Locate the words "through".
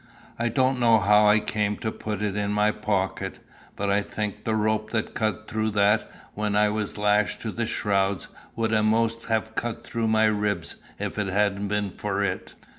5.47-5.69, 9.83-10.07